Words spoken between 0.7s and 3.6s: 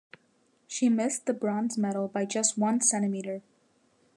missed the bronze medal by just one centimetre.